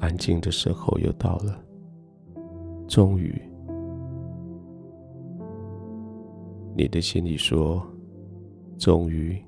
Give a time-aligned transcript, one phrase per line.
[0.00, 1.62] 安静的时候又到了。
[2.88, 3.40] 终于，
[6.76, 7.80] 你的心里说
[8.78, 9.40] ：“终于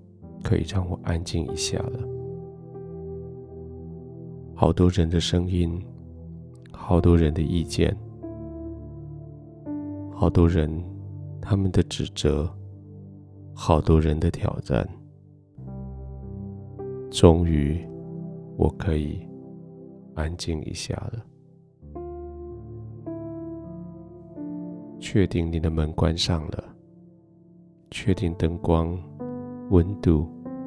[0.44, 1.98] 可以让我安静一下了。”
[4.54, 5.82] 好多人的声音，
[6.70, 7.96] 好多人的意见，
[10.12, 10.70] 好多人
[11.40, 12.48] 他们的指责，
[13.54, 14.88] 好多人的挑战。
[17.10, 17.84] 终于，
[18.56, 19.18] 我可以
[20.14, 21.24] 安静一下了。
[25.00, 26.64] 确定你的门关上了，
[27.90, 28.96] 确定灯光、
[29.70, 30.26] 温度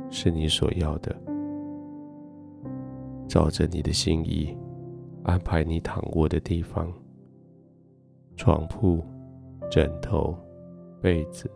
[0.10, 1.16] 是你所要的，
[3.28, 4.56] 照着你的心意
[5.24, 6.92] 安排你躺卧的地方，
[8.36, 9.04] 床铺、
[9.72, 10.38] 枕头、
[11.02, 11.50] 被子。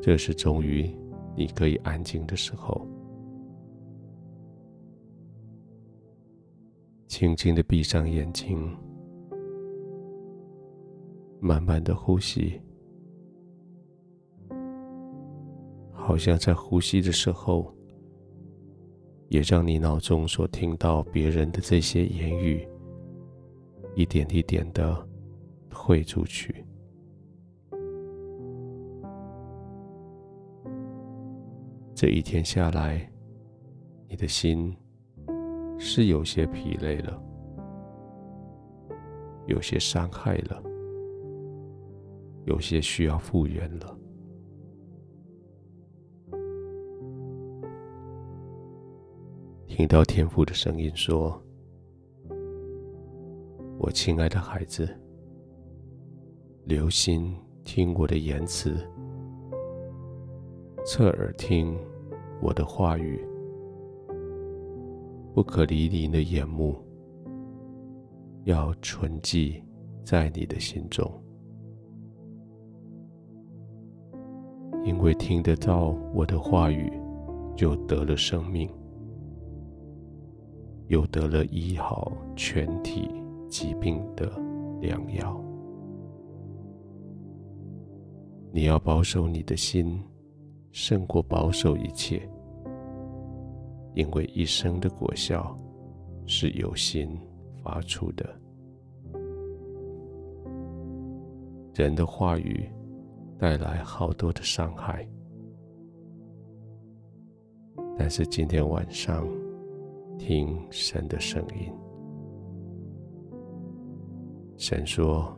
[0.00, 0.88] 这是终于
[1.34, 2.86] 你可以安静的时候，
[7.12, 8.74] 轻轻的闭上眼睛。
[11.40, 12.58] 慢慢的呼吸，
[15.92, 17.70] 好像在呼吸的时候，
[19.28, 22.66] 也让你脑中所听到别人的这些言语，
[23.94, 25.06] 一点一点的
[25.70, 26.64] 汇出去。
[31.94, 33.06] 这一天下来，
[34.08, 34.74] 你的心
[35.84, 37.20] 是有些疲累了，
[39.46, 40.62] 有些伤害了。
[42.44, 43.98] 有些需要复原了。
[49.66, 51.42] 听到天父的声音说
[53.76, 54.88] ：“我亲爱的孩子，
[56.64, 58.76] 留心听我的言辞，
[60.86, 61.76] 侧耳听
[62.40, 63.20] 我的话语，
[65.34, 66.76] 不可离你的眼目，
[68.44, 69.62] 要存记
[70.04, 71.10] 在你的心中。”
[74.84, 76.92] 因为听得到我的话语，
[77.56, 78.68] 就得了生命，
[80.88, 83.08] 又得了医好全体
[83.48, 84.28] 疾病的
[84.80, 85.40] 良药。
[88.50, 90.02] 你要保守你的心，
[90.72, 92.28] 胜过保守一切，
[93.94, 95.58] 因为一生的果效
[96.26, 97.18] 是由心
[97.62, 98.24] 发出的。
[101.74, 102.70] 人的话语。
[103.38, 105.04] 带来好多的伤害，
[107.98, 109.26] 但是今天晚上
[110.16, 111.72] 听神的声音，
[114.56, 115.36] 神说：“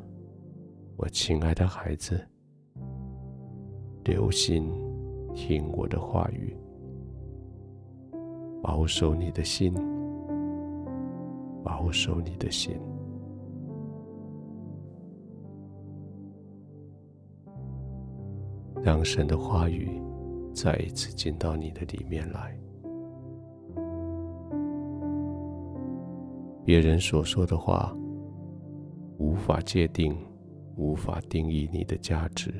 [0.98, 2.22] 我亲爱的孩子，
[4.04, 4.70] 留心
[5.34, 6.54] 听我的话语，
[8.64, 9.75] 保守你的心，
[11.62, 12.75] 保守你的心。”
[18.82, 20.00] 让神的话语
[20.54, 22.58] 再一次进到你的里面来。
[26.64, 27.94] 别人所说的话
[29.19, 30.16] 无法界定，
[30.76, 32.50] 无法定义你的价值。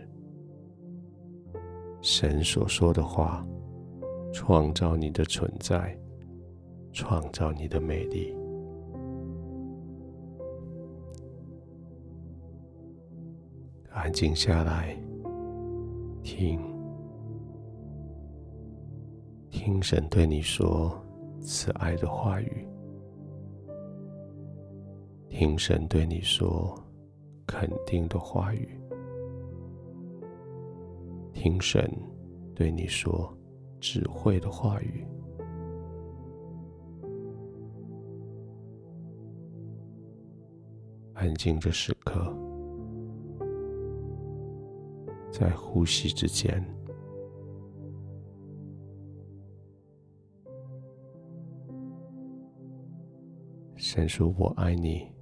[2.03, 3.43] 神所说的话
[4.35, 5.97] 创造你的存在，
[6.93, 8.35] 创造你的美丽。
[13.93, 14.99] 安静下来。
[16.25, 16.61] 听，
[19.51, 21.01] 听神对你说
[21.41, 22.67] 慈爱的话语；
[25.29, 26.77] 听神对你说
[27.47, 28.67] 肯定的话语；
[31.33, 31.89] 听神
[32.53, 33.33] 对你说
[33.87, 35.07] 智慧的话语。
[41.13, 42.35] 安静的时刻。
[45.31, 46.65] 在呼吸之间，
[53.75, 55.13] 神说：“我爱你，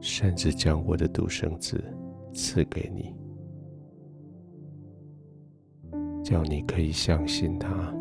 [0.00, 1.84] 甚至将我的独生子
[2.32, 3.14] 赐给你，
[6.26, 7.94] 叫你可以相信他，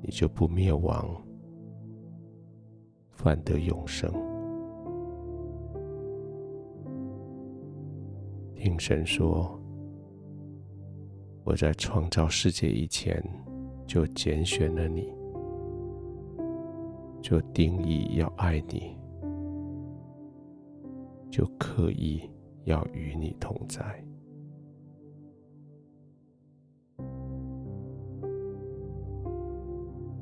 [0.00, 1.14] 你就不灭亡，
[3.10, 4.10] 反得永生。”
[8.56, 9.60] 听神说
[11.44, 13.22] ：“我在创造世界以前，
[13.86, 15.12] 就拣选了你，
[17.20, 18.96] 就定义要爱你，
[21.30, 22.22] 就刻意
[22.64, 24.02] 要与你同在。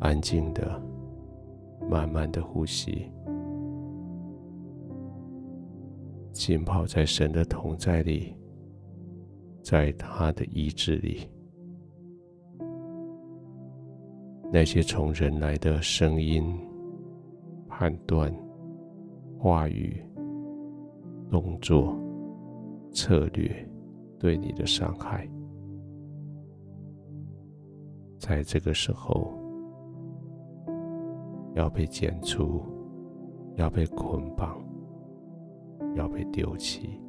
[0.01, 0.83] 安静的、
[1.89, 3.11] 慢慢的呼吸，
[6.33, 8.35] 浸泡在神的同在里，
[9.63, 11.29] 在他的医治里。
[14.51, 16.59] 那些从人来的声音、
[17.69, 18.35] 判断、
[19.39, 20.03] 话语、
[21.31, 21.95] 动作、
[22.91, 23.55] 策略
[24.19, 25.29] 对你的伤害，
[28.19, 29.33] 在这个时候
[31.55, 32.63] 要被剪除，
[33.57, 34.63] 要被捆绑，
[35.97, 37.01] 要被丢弃。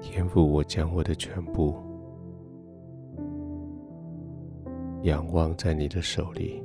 [0.00, 1.74] 天父，我将我的全部
[5.04, 6.62] 仰望在你的手里，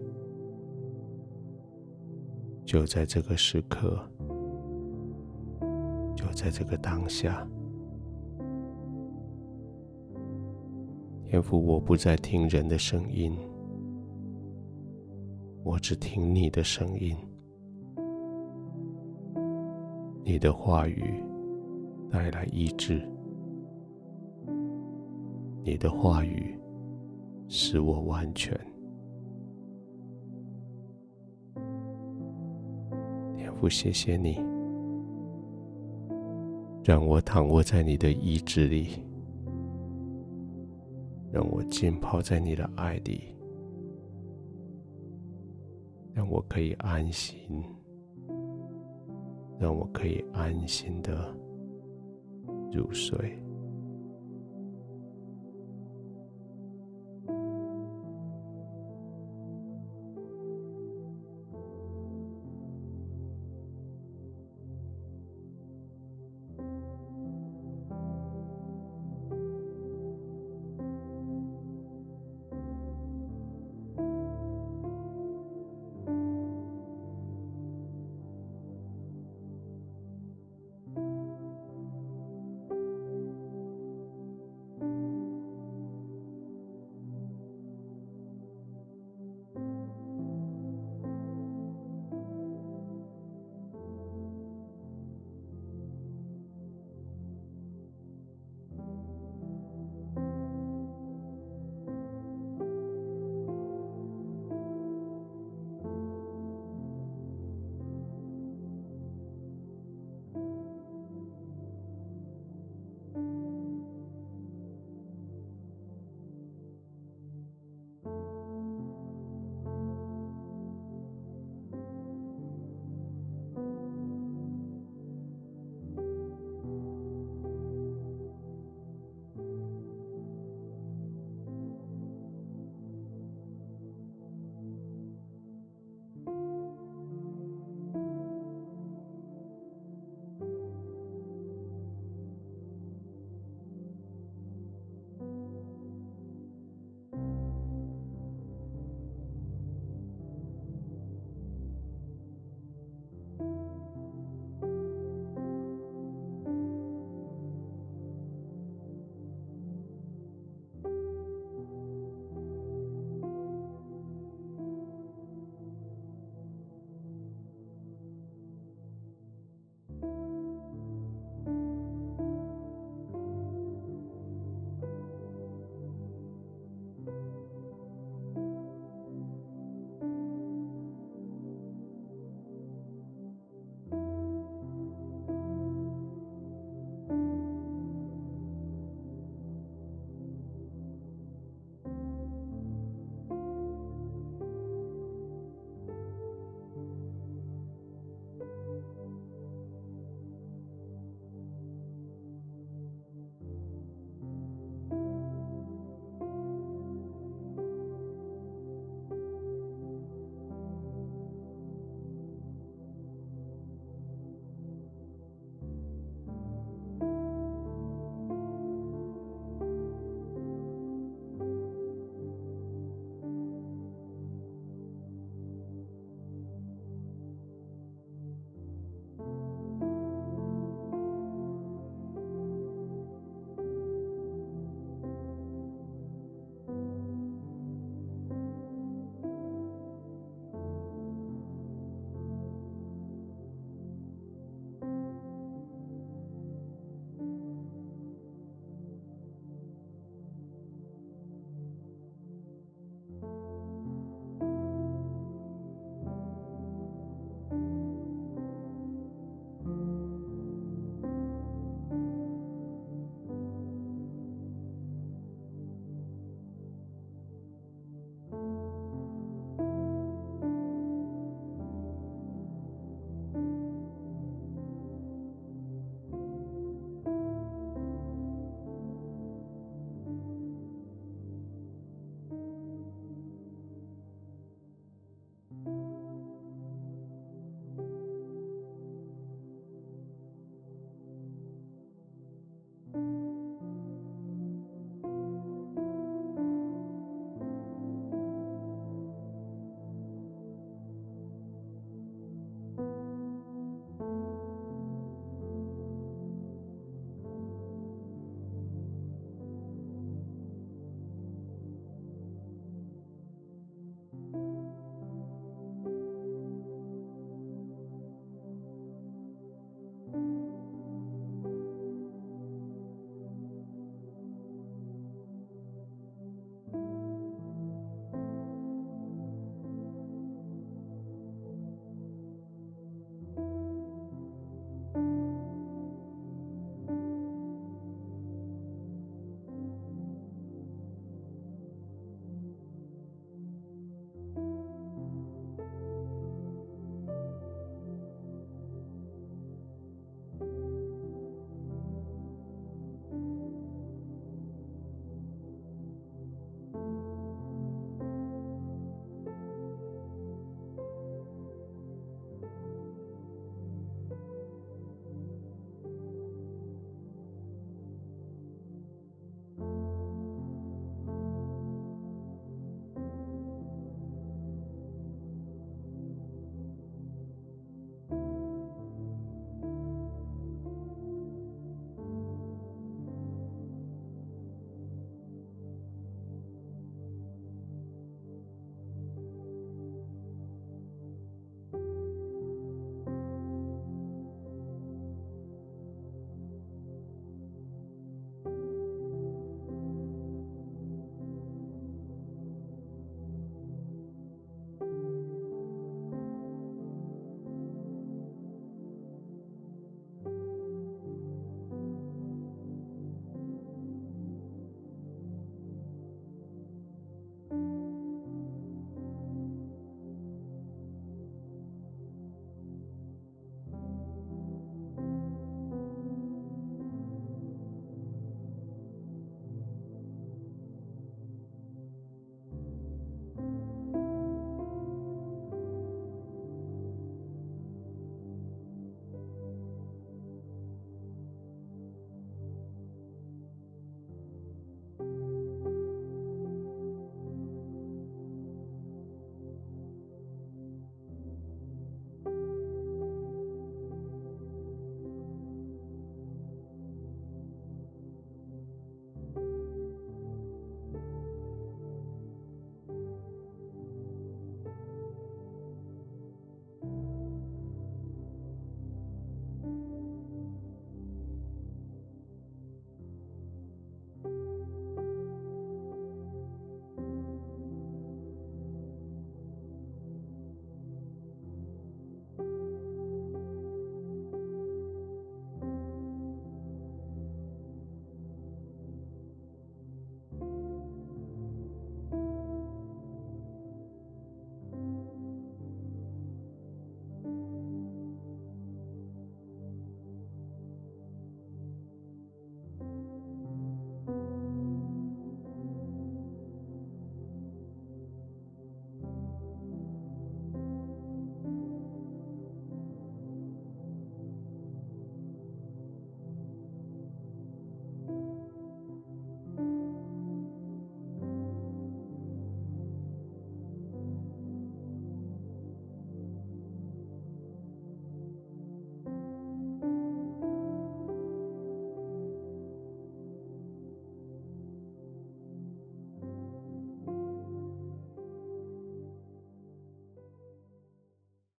[2.65, 3.97] 就在这个时刻，
[6.15, 7.47] 就在这个当下。
[11.29, 13.38] 天父，我不再听人的声音，
[15.62, 17.13] 我只听你的声音。
[20.24, 21.21] 你的话语
[22.09, 23.01] 带来医治。
[25.65, 26.57] 你的话语
[27.50, 28.57] 使我完全。
[33.35, 34.39] 天父，谢谢你，
[36.85, 38.88] 让我躺卧在你的医治里，
[41.31, 43.35] 让我浸泡在你的爱里，
[46.13, 47.63] 让我可以安心，
[49.59, 51.35] 让我可以安心的
[52.71, 53.38] 入睡。